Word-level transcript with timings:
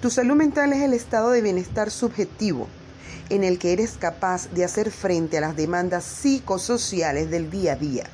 Tu 0.00 0.10
salud 0.10 0.36
mental 0.36 0.72
es 0.72 0.82
el 0.82 0.92
estado 0.94 1.30
de 1.30 1.42
bienestar 1.42 1.90
subjetivo 1.90 2.68
en 3.30 3.42
el 3.42 3.58
que 3.58 3.72
eres 3.72 3.96
capaz 3.98 4.48
de 4.50 4.64
hacer 4.64 4.92
frente 4.92 5.38
a 5.38 5.40
las 5.40 5.56
demandas 5.56 6.04
psicosociales 6.04 7.32
del 7.32 7.50
día 7.50 7.72
a 7.72 7.76
día. 7.76 8.04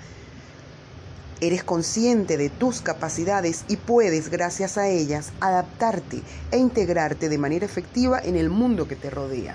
Eres 1.42 1.62
consciente 1.62 2.38
de 2.38 2.48
tus 2.48 2.80
capacidades 2.80 3.66
y 3.68 3.76
puedes, 3.76 4.30
gracias 4.30 4.78
a 4.78 4.88
ellas, 4.88 5.32
adaptarte 5.40 6.22
e 6.50 6.56
integrarte 6.56 7.28
de 7.28 7.36
manera 7.36 7.66
efectiva 7.66 8.18
en 8.18 8.36
el 8.36 8.48
mundo 8.48 8.88
que 8.88 8.96
te 8.96 9.10
rodea. 9.10 9.54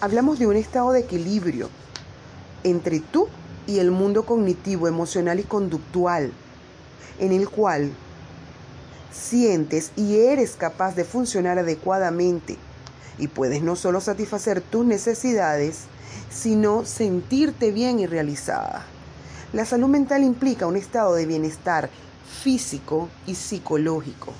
Hablamos 0.00 0.40
de 0.40 0.48
un 0.48 0.56
estado 0.56 0.90
de 0.90 1.00
equilibrio 1.00 1.70
entre 2.64 2.98
tú 2.98 3.28
y 3.68 3.78
el 3.78 3.92
mundo 3.92 4.26
cognitivo, 4.26 4.88
emocional 4.88 5.38
y 5.38 5.44
conductual, 5.44 6.32
en 7.20 7.30
el 7.30 7.48
cual 7.48 7.92
sientes 9.12 9.92
y 9.96 10.18
eres 10.18 10.52
capaz 10.52 10.94
de 10.94 11.04
funcionar 11.04 11.58
adecuadamente 11.58 12.56
y 13.18 13.28
puedes 13.28 13.62
no 13.62 13.76
solo 13.76 14.00
satisfacer 14.00 14.60
tus 14.60 14.84
necesidades, 14.86 15.82
sino 16.30 16.84
sentirte 16.84 17.72
bien 17.72 17.98
y 17.98 18.06
realizada. 18.06 18.84
La 19.52 19.64
salud 19.64 19.88
mental 19.88 20.22
implica 20.22 20.66
un 20.66 20.76
estado 20.76 21.14
de 21.14 21.26
bienestar 21.26 21.90
físico 22.42 23.08
y 23.26 23.34
psicológico. 23.34 24.32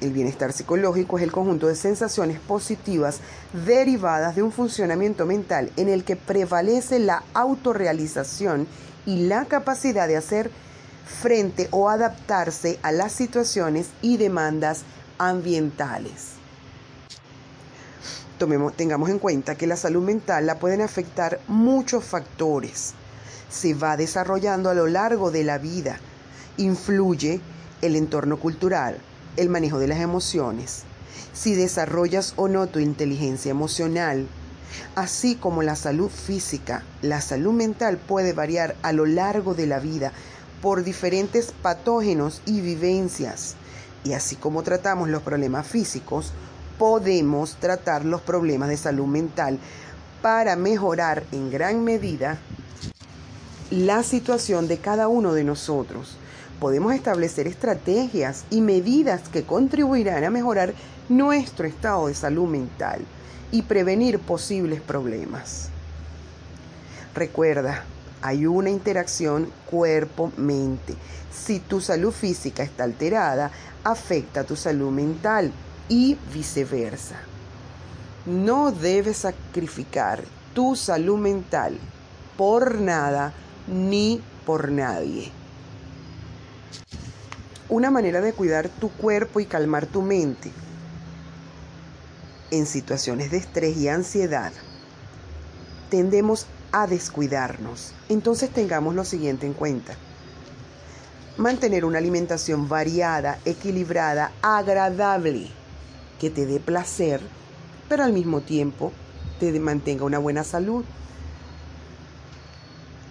El 0.00 0.12
bienestar 0.12 0.52
psicológico 0.52 1.16
es 1.16 1.24
el 1.24 1.32
conjunto 1.32 1.68
de 1.68 1.76
sensaciones 1.76 2.38
positivas 2.40 3.20
derivadas 3.64 4.36
de 4.36 4.42
un 4.42 4.52
funcionamiento 4.52 5.24
mental 5.24 5.70
en 5.76 5.88
el 5.88 6.04
que 6.04 6.16
prevalece 6.16 6.98
la 6.98 7.22
autorrealización 7.32 8.66
y 9.06 9.26
la 9.26 9.46
capacidad 9.46 10.06
de 10.06 10.16
hacer 10.16 10.50
frente 11.06 11.68
o 11.70 11.88
adaptarse 11.88 12.78
a 12.82 12.92
las 12.92 13.12
situaciones 13.12 13.88
y 14.02 14.16
demandas 14.16 14.82
ambientales. 15.18 16.32
Tengamos 18.76 19.08
en 19.08 19.18
cuenta 19.18 19.54
que 19.54 19.66
la 19.66 19.76
salud 19.76 20.02
mental 20.02 20.44
la 20.44 20.58
pueden 20.58 20.82
afectar 20.82 21.40
muchos 21.48 22.04
factores. 22.04 22.92
Se 23.48 23.72
va 23.72 23.96
desarrollando 23.96 24.68
a 24.68 24.74
lo 24.74 24.86
largo 24.86 25.30
de 25.30 25.44
la 25.44 25.56
vida. 25.56 25.98
Influye 26.58 27.40
el 27.80 27.96
entorno 27.96 28.38
cultural, 28.38 28.98
el 29.36 29.48
manejo 29.48 29.78
de 29.78 29.88
las 29.88 30.00
emociones, 30.00 30.82
si 31.32 31.54
desarrollas 31.54 32.34
o 32.36 32.48
no 32.48 32.66
tu 32.66 32.78
inteligencia 32.78 33.50
emocional, 33.50 34.26
así 34.96 35.36
como 35.36 35.62
la 35.62 35.76
salud 35.76 36.10
física. 36.10 36.82
La 37.00 37.20
salud 37.22 37.52
mental 37.52 37.96
puede 37.96 38.32
variar 38.32 38.76
a 38.82 38.92
lo 38.92 39.06
largo 39.06 39.54
de 39.54 39.66
la 39.66 39.78
vida 39.78 40.12
por 40.62 40.84
diferentes 40.84 41.52
patógenos 41.62 42.42
y 42.46 42.60
vivencias. 42.60 43.56
Y 44.04 44.12
así 44.12 44.36
como 44.36 44.62
tratamos 44.62 45.08
los 45.08 45.22
problemas 45.22 45.66
físicos, 45.66 46.32
podemos 46.78 47.56
tratar 47.56 48.04
los 48.04 48.20
problemas 48.20 48.68
de 48.68 48.76
salud 48.76 49.06
mental 49.06 49.58
para 50.22 50.56
mejorar 50.56 51.24
en 51.32 51.50
gran 51.50 51.84
medida 51.84 52.38
la 53.70 54.02
situación 54.02 54.68
de 54.68 54.78
cada 54.78 55.08
uno 55.08 55.32
de 55.32 55.44
nosotros. 55.44 56.16
Podemos 56.60 56.94
establecer 56.94 57.46
estrategias 57.46 58.44
y 58.50 58.60
medidas 58.60 59.28
que 59.28 59.44
contribuirán 59.44 60.24
a 60.24 60.30
mejorar 60.30 60.74
nuestro 61.08 61.66
estado 61.66 62.06
de 62.08 62.14
salud 62.14 62.48
mental 62.48 63.04
y 63.50 63.62
prevenir 63.62 64.18
posibles 64.18 64.80
problemas. 64.80 65.68
Recuerda, 67.14 67.84
hay 68.22 68.46
una 68.46 68.70
interacción 68.70 69.50
cuerpo-mente. 69.70 70.94
Si 71.32 71.60
tu 71.60 71.80
salud 71.80 72.12
física 72.12 72.62
está 72.62 72.84
alterada, 72.84 73.50
afecta 73.84 74.44
tu 74.44 74.56
salud 74.56 74.90
mental 74.90 75.52
y 75.88 76.16
viceversa. 76.32 77.16
No 78.26 78.72
debes 78.72 79.18
sacrificar 79.18 80.22
tu 80.54 80.74
salud 80.74 81.18
mental 81.18 81.78
por 82.36 82.80
nada 82.80 83.32
ni 83.68 84.20
por 84.44 84.70
nadie. 84.70 85.30
Una 87.68 87.90
manera 87.90 88.20
de 88.20 88.32
cuidar 88.32 88.68
tu 88.68 88.90
cuerpo 88.90 89.40
y 89.40 89.46
calmar 89.46 89.86
tu 89.86 90.02
mente 90.02 90.50
en 92.50 92.66
situaciones 92.66 93.30
de 93.30 93.38
estrés 93.38 93.76
y 93.76 93.88
ansiedad 93.88 94.52
tendemos 95.90 96.46
a 96.76 96.86
descuidarnos. 96.86 97.94
Entonces 98.10 98.50
tengamos 98.50 98.94
lo 98.94 99.02
siguiente 99.06 99.46
en 99.46 99.54
cuenta. 99.54 99.94
Mantener 101.38 101.86
una 101.86 101.96
alimentación 101.96 102.68
variada, 102.68 103.38
equilibrada, 103.46 104.32
agradable 104.42 105.48
que 106.20 106.28
te 106.28 106.44
dé 106.44 106.60
placer, 106.60 107.22
pero 107.88 108.04
al 108.04 108.12
mismo 108.12 108.42
tiempo 108.42 108.92
te 109.40 109.58
mantenga 109.58 110.04
una 110.04 110.18
buena 110.18 110.44
salud. 110.44 110.84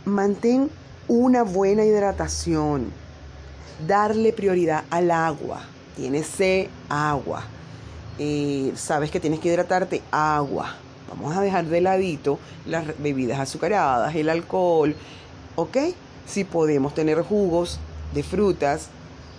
Mantén 0.06 0.70
una 1.08 1.42
buena 1.42 1.86
hidratación. 1.86 2.92
Darle 3.88 4.32
prioridad 4.32 4.84
al 4.92 5.10
agua. 5.10 5.64
Tienes 5.96 6.30
agua. 6.88 7.44
Eh, 8.20 8.74
sabes 8.76 9.10
que 9.10 9.20
tienes 9.20 9.40
que 9.40 9.48
hidratarte, 9.48 10.04
agua. 10.12 10.76
Vamos 11.18 11.38
a 11.38 11.42
dejar 11.42 11.66
de 11.66 11.82
ladito 11.82 12.40
las 12.66 12.86
bebidas 13.00 13.40
azucaradas, 13.40 14.16
el 14.16 14.30
alcohol, 14.30 14.96
¿ok? 15.56 15.78
Si 16.26 16.44
podemos 16.44 16.94
tener 16.94 17.22
jugos 17.22 17.80
de 18.14 18.24
frutas 18.24 18.90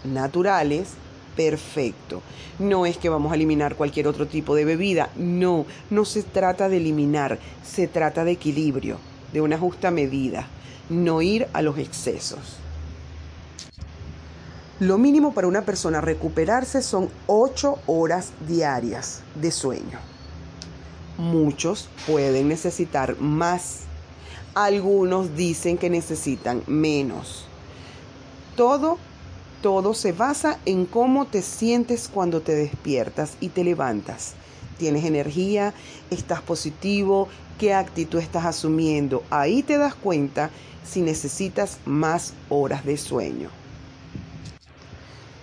naturales, 0.04 0.90
perfecto. 1.36 2.22
No 2.58 2.86
es 2.86 2.96
que 2.96 3.10
vamos 3.10 3.30
a 3.30 3.34
eliminar 3.34 3.76
cualquier 3.76 4.08
otro 4.08 4.26
tipo 4.26 4.54
de 4.54 4.64
bebida, 4.64 5.10
no, 5.16 5.66
no 5.90 6.04
se 6.06 6.22
trata 6.22 6.68
de 6.68 6.78
eliminar, 6.78 7.38
se 7.62 7.88
trata 7.88 8.24
de 8.24 8.32
equilibrio, 8.32 8.98
de 9.32 9.42
una 9.42 9.58
justa 9.58 9.90
medida, 9.90 10.46
no 10.88 11.20
ir 11.20 11.46
a 11.52 11.60
los 11.60 11.78
excesos. 11.78 12.56
Lo 14.80 14.98
mínimo 14.98 15.32
para 15.32 15.46
una 15.46 15.62
persona 15.62 16.00
recuperarse 16.00 16.82
son 16.82 17.08
8 17.26 17.78
horas 17.86 18.32
diarias 18.46 19.22
de 19.34 19.50
sueño. 19.50 20.15
Muchos 21.18 21.88
pueden 22.06 22.48
necesitar 22.48 23.18
más. 23.20 23.80
Algunos 24.54 25.36
dicen 25.36 25.78
que 25.78 25.90
necesitan 25.90 26.62
menos. 26.66 27.46
Todo 28.56 28.98
todo 29.62 29.94
se 29.94 30.12
basa 30.12 30.60
en 30.64 30.86
cómo 30.86 31.26
te 31.26 31.42
sientes 31.42 32.08
cuando 32.12 32.40
te 32.40 32.54
despiertas 32.54 33.32
y 33.40 33.48
te 33.48 33.64
levantas. 33.64 34.34
Tienes 34.78 35.04
energía, 35.04 35.72
estás 36.10 36.42
positivo, 36.42 37.28
qué 37.58 37.74
actitud 37.74 38.20
estás 38.20 38.44
asumiendo. 38.44 39.24
Ahí 39.30 39.62
te 39.62 39.78
das 39.78 39.94
cuenta 39.94 40.50
si 40.84 41.00
necesitas 41.00 41.78
más 41.84 42.34
horas 42.48 42.84
de 42.84 42.96
sueño. 42.96 43.48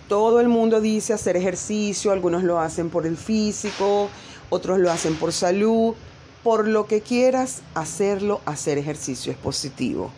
Todo 0.07 0.39
el 0.39 0.47
mundo 0.47 0.79
dice 0.79 1.13
hacer 1.13 1.35
ejercicio, 1.35 2.11
algunos 2.11 2.43
lo 2.43 2.59
hacen 2.59 2.89
por 2.89 3.07
el 3.07 3.17
físico, 3.17 4.09
otros 4.53 4.79
lo 4.79 4.91
hacen 4.91 5.15
por 5.15 5.33
salud. 5.33 5.95
Por 6.43 6.67
lo 6.67 6.87
que 6.87 7.01
quieras 7.01 7.61
hacerlo, 7.73 8.41
hacer 8.45 8.77
ejercicio 8.77 9.31
es 9.31 9.37
positivo. 9.37 10.11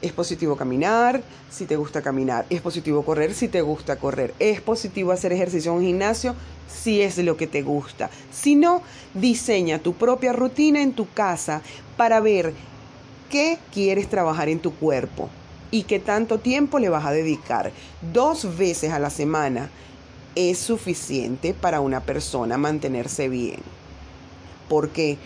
Es 0.00 0.12
positivo 0.12 0.56
caminar 0.56 1.22
si 1.50 1.66
te 1.66 1.76
gusta 1.76 2.00
caminar. 2.00 2.46
Es 2.48 2.60
positivo 2.60 3.04
correr 3.04 3.34
si 3.34 3.48
te 3.48 3.60
gusta 3.60 3.96
correr. 3.96 4.34
Es 4.38 4.60
positivo 4.60 5.12
hacer 5.12 5.32
ejercicio 5.32 5.72
en 5.72 5.78
un 5.78 5.84
gimnasio 5.84 6.34
si 6.68 7.02
es 7.02 7.18
lo 7.18 7.36
que 7.36 7.46
te 7.46 7.62
gusta. 7.62 8.10
Si 8.32 8.54
no, 8.54 8.82
diseña 9.14 9.78
tu 9.78 9.94
propia 9.94 10.32
rutina 10.32 10.80
en 10.80 10.92
tu 10.92 11.08
casa 11.10 11.62
para 11.96 12.20
ver 12.20 12.52
qué 13.30 13.58
quieres 13.72 14.08
trabajar 14.08 14.48
en 14.48 14.60
tu 14.60 14.74
cuerpo 14.74 15.28
y 15.70 15.82
qué 15.82 15.98
tanto 15.98 16.38
tiempo 16.38 16.78
le 16.78 16.88
vas 16.88 17.04
a 17.04 17.12
dedicar. 17.12 17.72
Dos 18.12 18.56
veces 18.56 18.92
a 18.92 18.98
la 18.98 19.10
semana 19.10 19.70
es 20.34 20.58
suficiente 20.58 21.54
para 21.54 21.80
una 21.80 22.00
persona 22.00 22.58
mantenerse 22.58 23.28
bien. 23.28 23.60
Porque 24.68 25.18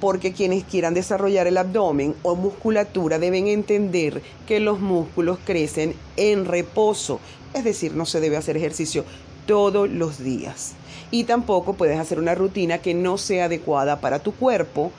porque 0.00 0.32
quienes 0.32 0.64
quieran 0.64 0.94
desarrollar 0.94 1.46
el 1.46 1.56
abdomen 1.56 2.14
o 2.22 2.34
musculatura 2.34 3.18
deben 3.18 3.46
entender 3.46 4.22
que 4.46 4.60
los 4.60 4.78
músculos 4.78 5.38
crecen 5.44 5.94
en 6.16 6.44
reposo, 6.44 7.18
es 7.54 7.64
decir, 7.64 7.94
no 7.94 8.04
se 8.04 8.20
debe 8.20 8.36
hacer 8.36 8.56
ejercicio 8.56 9.04
todos 9.46 9.88
los 9.88 10.22
días. 10.22 10.74
Y 11.10 11.24
tampoco 11.24 11.74
puedes 11.74 11.98
hacer 11.98 12.18
una 12.18 12.34
rutina 12.34 12.78
que 12.78 12.92
no 12.92 13.16
sea 13.16 13.46
adecuada 13.46 14.00
para 14.00 14.18
tu 14.18 14.32
cuerpo 14.32 14.92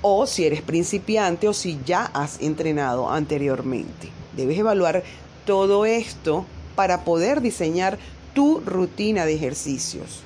o 0.00 0.26
si 0.26 0.46
eres 0.46 0.62
principiante 0.62 1.48
o 1.48 1.52
si 1.52 1.78
ya 1.84 2.06
has 2.06 2.40
entrenado 2.40 3.10
anteriormente. 3.10 4.08
Debes 4.36 4.58
evaluar 4.58 5.02
todo 5.44 5.84
esto 5.84 6.46
para 6.74 7.04
poder 7.04 7.40
diseñar 7.40 7.98
tu 8.34 8.60
rutina 8.60 9.26
de 9.26 9.34
ejercicios. 9.34 10.22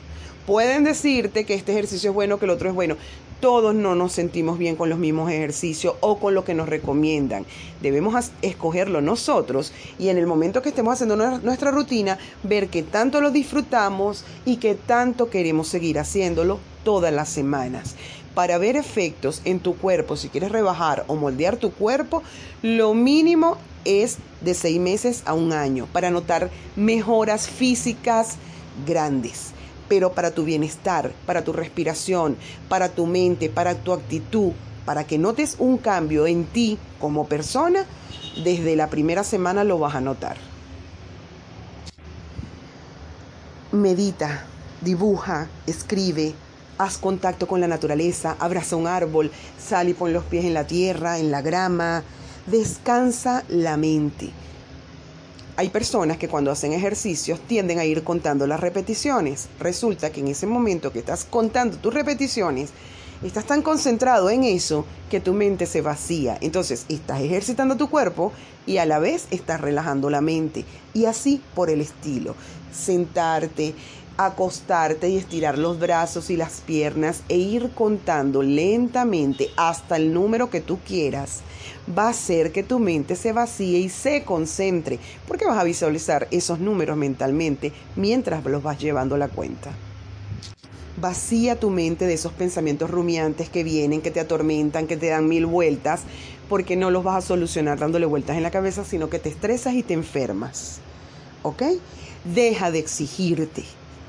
Pueden 0.46 0.84
decirte 0.84 1.44
que 1.44 1.54
este 1.54 1.72
ejercicio 1.72 2.10
es 2.10 2.14
bueno, 2.14 2.38
que 2.38 2.44
el 2.44 2.52
otro 2.52 2.68
es 2.68 2.74
bueno. 2.74 2.96
todos 3.40 3.74
no 3.74 3.94
nos 3.94 4.12
sentimos 4.12 4.56
bien 4.58 4.76
con 4.76 4.88
los 4.88 4.98
mismos 4.98 5.30
ejercicios 5.30 5.96
o 6.00 6.18
con 6.18 6.34
lo 6.34 6.44
que 6.44 6.54
nos 6.54 6.70
recomiendan. 6.70 7.44
Debemos 7.82 8.30
escogerlo 8.40 9.02
nosotros 9.02 9.72
y 9.98 10.08
en 10.08 10.16
el 10.16 10.26
momento 10.26 10.62
que 10.62 10.70
estemos 10.70 10.94
haciendo 10.94 11.16
nuestra 11.16 11.70
rutina, 11.70 12.18
ver 12.44 12.68
que 12.68 12.82
tanto 12.82 13.20
lo 13.20 13.30
disfrutamos 13.30 14.24
y 14.46 14.56
que 14.56 14.74
tanto 14.74 15.28
queremos 15.28 15.68
seguir 15.68 15.98
haciéndolo 15.98 16.58
todas 16.82 17.12
las 17.12 17.28
semanas. 17.28 17.96
Para 18.36 18.58
ver 18.58 18.76
efectos 18.76 19.40
en 19.46 19.60
tu 19.60 19.78
cuerpo, 19.78 20.14
si 20.14 20.28
quieres 20.28 20.52
rebajar 20.52 21.04
o 21.06 21.14
moldear 21.16 21.56
tu 21.56 21.72
cuerpo, 21.72 22.22
lo 22.60 22.92
mínimo 22.92 23.56
es 23.86 24.18
de 24.42 24.52
seis 24.52 24.78
meses 24.78 25.22
a 25.24 25.32
un 25.32 25.54
año 25.54 25.88
para 25.90 26.10
notar 26.10 26.50
mejoras 26.76 27.48
físicas 27.48 28.36
grandes 28.86 29.54
pero 29.88 30.12
para 30.12 30.32
tu 30.32 30.44
bienestar, 30.44 31.12
para 31.26 31.44
tu 31.44 31.52
respiración, 31.52 32.36
para 32.68 32.88
tu 32.88 33.06
mente, 33.06 33.48
para 33.48 33.74
tu 33.74 33.92
actitud, 33.92 34.52
para 34.84 35.04
que 35.04 35.16
notes 35.16 35.56
un 35.58 35.78
cambio 35.78 36.26
en 36.26 36.44
ti 36.44 36.78
como 37.00 37.28
persona, 37.28 37.86
desde 38.42 38.76
la 38.76 38.88
primera 38.88 39.24
semana 39.24 39.64
lo 39.64 39.78
vas 39.78 39.94
a 39.94 40.00
notar. 40.00 40.36
Medita, 43.72 44.44
dibuja, 44.80 45.48
escribe, 45.66 46.34
haz 46.78 46.98
contacto 46.98 47.46
con 47.46 47.60
la 47.60 47.68
naturaleza, 47.68 48.36
abraza 48.38 48.76
un 48.76 48.86
árbol, 48.86 49.30
sal 49.58 49.88
y 49.88 49.94
pon 49.94 50.12
los 50.12 50.24
pies 50.24 50.44
en 50.44 50.54
la 50.54 50.66
tierra, 50.66 51.18
en 51.18 51.30
la 51.30 51.42
grama, 51.42 52.02
descansa 52.46 53.44
la 53.48 53.76
mente. 53.76 54.30
Hay 55.58 55.70
personas 55.70 56.18
que 56.18 56.28
cuando 56.28 56.50
hacen 56.50 56.72
ejercicios 56.72 57.40
tienden 57.40 57.78
a 57.78 57.84
ir 57.86 58.04
contando 58.04 58.46
las 58.46 58.60
repeticiones. 58.60 59.48
Resulta 59.58 60.10
que 60.10 60.20
en 60.20 60.28
ese 60.28 60.46
momento 60.46 60.92
que 60.92 60.98
estás 60.98 61.24
contando 61.24 61.78
tus 61.78 61.94
repeticiones, 61.94 62.70
estás 63.24 63.46
tan 63.46 63.62
concentrado 63.62 64.28
en 64.28 64.44
eso 64.44 64.84
que 65.10 65.18
tu 65.18 65.32
mente 65.32 65.64
se 65.64 65.80
vacía. 65.80 66.36
Entonces 66.42 66.84
estás 66.90 67.22
ejercitando 67.22 67.76
tu 67.76 67.88
cuerpo 67.88 68.32
y 68.66 68.76
a 68.76 68.84
la 68.84 68.98
vez 68.98 69.28
estás 69.30 69.62
relajando 69.62 70.10
la 70.10 70.20
mente. 70.20 70.66
Y 70.92 71.06
así 71.06 71.40
por 71.54 71.70
el 71.70 71.80
estilo. 71.80 72.34
Sentarte, 72.70 73.74
acostarte 74.16 75.08
y 75.08 75.16
estirar 75.16 75.58
los 75.58 75.78
brazos 75.78 76.30
y 76.30 76.36
las 76.36 76.60
piernas 76.60 77.22
e 77.28 77.36
ir 77.36 77.70
contando 77.74 78.42
lentamente 78.42 79.50
hasta 79.56 79.96
el 79.96 80.14
número 80.14 80.50
que 80.50 80.60
tú 80.60 80.78
quieras 80.86 81.42
va 81.96 82.06
a 82.06 82.10
hacer 82.10 82.52
que 82.52 82.62
tu 82.62 82.78
mente 82.78 83.16
se 83.16 83.32
vacíe 83.32 83.78
y 83.78 83.88
se 83.88 84.24
concentre, 84.24 84.98
porque 85.26 85.46
vas 85.46 85.58
a 85.58 85.64
visualizar 85.64 86.26
esos 86.30 86.58
números 86.58 86.96
mentalmente 86.96 87.72
mientras 87.94 88.44
los 88.44 88.62
vas 88.62 88.78
llevando 88.78 89.16
la 89.16 89.28
cuenta. 89.28 89.70
Vacía 90.98 91.60
tu 91.60 91.70
mente 91.70 92.06
de 92.06 92.14
esos 92.14 92.32
pensamientos 92.32 92.90
rumiantes 92.90 93.50
que 93.50 93.64
vienen, 93.64 94.00
que 94.00 94.10
te 94.10 94.20
atormentan, 94.20 94.86
que 94.86 94.96
te 94.96 95.08
dan 95.08 95.28
mil 95.28 95.44
vueltas, 95.44 96.02
porque 96.48 96.76
no 96.76 96.90
los 96.90 97.04
vas 97.04 97.22
a 97.22 97.26
solucionar 97.26 97.78
dándole 97.78 98.06
vueltas 98.06 98.36
en 98.36 98.42
la 98.42 98.50
cabeza, 98.50 98.84
sino 98.84 99.10
que 99.10 99.18
te 99.18 99.28
estresas 99.28 99.74
y 99.74 99.82
te 99.82 99.94
enfermas. 99.94 100.78
¿Ok? 101.42 101.62
Deja 102.24 102.70
de 102.70 102.78
exigirte. 102.78 103.64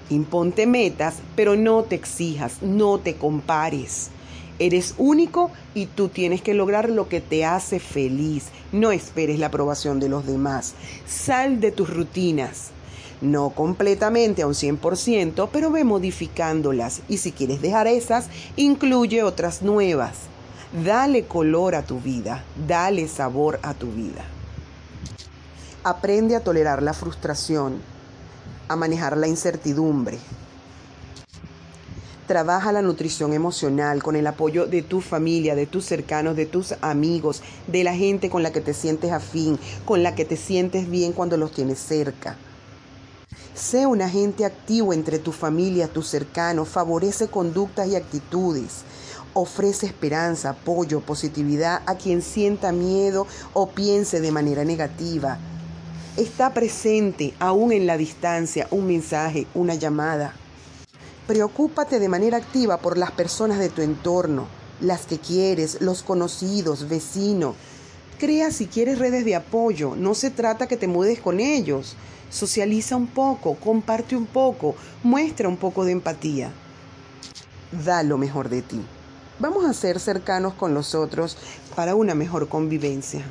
Imponte 0.10 0.68
metas, 0.68 1.16
pero 1.36 1.56
no 1.56 1.84
te 1.84 1.96
exijas, 1.96 2.62
no 2.62 2.98
te 2.98 3.16
compares. 3.16 4.10
Eres 4.60 4.96
único 4.98 5.52
y 5.76 5.86
tú 5.86 6.08
tienes 6.08 6.42
que 6.42 6.54
lograr 6.54 6.90
lo 6.90 7.10
que 7.10 7.22
te 7.22 7.46
hace 7.46 7.80
feliz. 7.80 8.46
No 8.72 8.92
esperes 8.92 9.38
la 9.38 9.48
aprobación 9.48 10.00
de 10.00 10.10
los 10.10 10.26
demás. 10.26 10.74
Sal 11.06 11.60
de 11.60 11.72
tus 11.72 11.94
rutinas. 11.94 12.72
No 13.22 13.50
completamente 13.50 14.42
a 14.42 14.48
un 14.48 14.54
100%, 14.54 15.50
pero 15.52 15.72
ve 15.72 15.84
modificándolas. 15.84 17.02
Y 17.08 17.18
si 17.18 17.32
quieres 17.32 17.62
dejar 17.62 17.88
esas, 17.88 18.28
incluye 18.56 19.24
otras 19.24 19.62
nuevas. 19.62 20.14
Dale 20.86 21.26
color 21.26 21.76
a 21.76 21.84
tu 21.84 22.00
vida. 22.00 22.44
Dale 22.68 23.08
sabor 23.08 23.60
a 23.62 23.74
tu 23.74 23.92
vida. 23.92 24.26
Aprende 25.84 26.36
a 26.36 26.42
tolerar 26.42 26.82
la 26.82 26.94
frustración, 26.94 27.82
a 28.68 28.76
manejar 28.76 29.18
la 29.18 29.28
incertidumbre, 29.28 30.20
Trabaja 32.28 32.74
la 32.74 32.82
nutrición 32.82 33.32
emocional 33.32 34.04
con 34.04 34.18
el 34.18 34.28
apoyo 34.28 34.66
de 34.68 34.82
tu 34.82 35.00
familia, 35.00 35.56
de 35.56 35.66
tus 35.66 35.86
cercanos, 35.86 36.36
de 36.36 36.46
tus 36.46 36.74
amigos, 36.82 37.42
de 37.68 37.86
la 37.86 37.96
gente 37.96 38.30
con 38.30 38.44
la 38.44 38.52
que 38.52 38.60
te 38.60 38.74
sientes 38.74 39.14
afín, 39.14 39.58
con 39.86 40.04
la 40.04 40.14
que 40.14 40.26
te 40.26 40.36
sientes 40.36 40.90
bien 40.90 41.14
cuando 41.14 41.38
los 41.38 41.54
tienes 41.54 41.80
cerca. 41.80 42.36
Sé 43.54 43.86
un 43.86 44.02
agente 44.02 44.44
activo 44.44 44.92
entre 44.92 45.20
tu 45.20 45.32
familia, 45.32 45.88
tus 45.88 46.10
cercanos, 46.10 46.68
favorece 46.68 47.30
conductas 47.30 47.88
y 47.88 47.96
actitudes. 47.96 48.82
Ofrece 49.34 49.86
esperanza, 49.86 50.50
apoyo, 50.50 51.00
positividad 51.00 51.82
a 51.86 51.96
quien 51.96 52.22
sienta 52.22 52.74
miedo 52.74 53.26
o 53.54 53.70
piense 53.70 54.20
de 54.20 54.34
manera 54.34 54.66
negativa. 54.66 55.40
Está 56.18 56.52
presente, 56.52 57.36
aún 57.38 57.72
en 57.72 57.86
la 57.86 57.96
distancia, 57.96 58.68
un 58.72 58.88
mensaje, 58.88 59.46
una 59.54 59.76
llamada. 59.76 60.34
Preocúpate 61.28 62.00
de 62.00 62.10
manera 62.10 62.38
activa 62.38 62.78
por 62.78 62.98
las 62.98 63.12
personas 63.12 63.60
de 63.60 63.70
tu 63.70 63.84
entorno, 63.84 64.48
las 64.82 65.06
que 65.06 65.20
quieres, 65.20 65.80
los 65.80 66.02
conocidos, 66.02 66.90
vecinos. 66.90 67.56
Crea 68.18 68.50
si 68.50 68.66
quieres 68.66 68.98
redes 68.98 69.26
de 69.26 69.36
apoyo, 69.36 69.96
no 69.96 70.16
se 70.16 70.32
trata 70.32 70.66
que 70.66 70.76
te 70.76 70.88
mudes 70.88 71.20
con 71.20 71.40
ellos. 71.40 71.96
Socializa 72.32 72.96
un 72.96 73.06
poco, 73.06 73.54
comparte 73.54 74.16
un 74.16 74.26
poco, 74.26 74.74
muestra 75.04 75.48
un 75.48 75.58
poco 75.58 75.86
de 75.86 75.92
empatía. 75.92 76.50
Da 77.86 78.02
lo 78.02 78.18
mejor 78.18 78.50
de 78.50 78.64
ti. 78.64 78.82
Vamos 79.38 79.66
a 79.66 79.74
ser 79.74 80.00
cercanos 80.00 80.56
con 80.56 80.74
los 80.74 80.96
otros 80.96 81.38
para 81.76 81.94
una 81.94 82.16
mejor 82.16 82.50
convivencia. 82.50 83.24